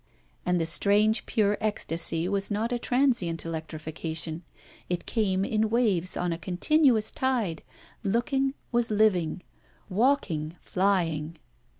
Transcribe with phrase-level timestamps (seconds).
[0.47, 4.41] And the strange pure ecstasy was not a transient electrification;
[4.89, 7.61] it came in waves on a continuous tide;
[8.03, 9.43] looking was living;
[9.89, 11.37] walking flying.